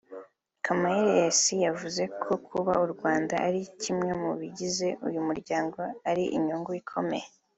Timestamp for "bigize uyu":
4.39-5.19